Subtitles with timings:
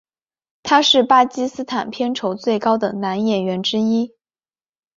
[0.63, 4.15] 他是巴基斯坦片酬最高的男演员之一。